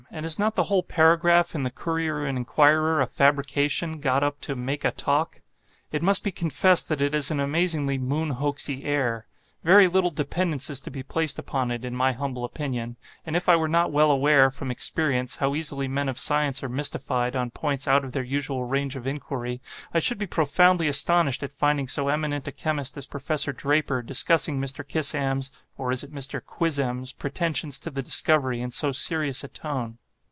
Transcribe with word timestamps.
and 0.13 0.25
is 0.25 0.37
not 0.37 0.55
the 0.55 0.63
whole 0.63 0.83
paragraph 0.83 1.55
in 1.55 1.61
the 1.61 1.69
'Courier 1.69 2.25
and 2.25 2.37
Enquirer' 2.37 2.99
a 2.99 3.07
fabrication 3.07 3.97
got 4.01 4.21
up 4.21 4.41
to 4.41 4.57
'make 4.57 4.83
a 4.83 4.91
talk'? 4.91 5.39
It 5.89 6.03
must 6.03 6.21
be 6.21 6.33
confessed 6.33 6.89
that 6.89 6.99
it 6.99 7.13
has 7.13 7.31
an 7.31 7.39
amazingly 7.39 7.97
moon 7.97 8.31
hoaxy 8.33 8.83
air. 8.83 9.25
Very 9.63 9.87
little 9.87 10.09
dependence 10.09 10.69
is 10.71 10.81
to 10.81 10.91
be 10.91 11.01
placed 11.03 11.37
upon 11.39 11.69
it, 11.71 11.85
in 11.85 11.95
my 11.95 12.11
humble 12.13 12.43
opinion; 12.43 12.97
and 13.25 13.35
if 13.37 13.47
I 13.47 13.55
were 13.55 13.67
not 13.69 13.91
well 13.93 14.11
aware, 14.11 14.49
from 14.51 14.69
experience, 14.71 15.37
how 15.37 15.49
very 15.51 15.59
easily 15.59 15.87
men 15.87 16.09
of 16.09 16.19
science 16.19 16.61
are 16.61 16.67
mystified, 16.67 17.35
on 17.35 17.51
points 17.51 17.87
out 17.87 18.03
of 18.03 18.11
their 18.11 18.21
usual 18.23 18.65
range 18.65 18.97
of 18.97 19.07
inquiry, 19.07 19.61
I 19.93 19.99
should 19.99 20.17
be 20.17 20.25
profoundly 20.27 20.87
astonished 20.89 21.41
at 21.43 21.51
finding 21.53 21.87
so 21.87 22.09
eminent 22.09 22.47
a 22.49 22.51
chemist 22.51 22.97
as 22.97 23.07
Professor 23.07 23.53
Draper, 23.53 24.01
discussing 24.01 24.59
Mr. 24.59 24.83
Kissam's 24.85 25.51
(or 25.77 25.91
is 25.93 26.03
it 26.03 26.11
Mr. 26.13 26.41
Quizzem's?) 26.43 27.13
pretensions 27.13 27.79
to 27.79 27.91
the 27.91 28.01
discovery, 28.03 28.61
in 28.61 28.71
so 28.71 28.91
serious 28.91 29.43
a 29.43 29.47
tone. 29.47 29.99